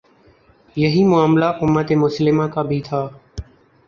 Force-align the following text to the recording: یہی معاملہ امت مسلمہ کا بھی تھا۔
یہی 0.77 1.03
معاملہ 1.03 1.45
امت 1.61 1.91
مسلمہ 1.95 2.47
کا 2.53 2.61
بھی 2.61 2.81
تھا۔ 2.81 3.07